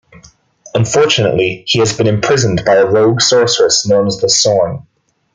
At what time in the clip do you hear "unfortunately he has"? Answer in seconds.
0.73-1.95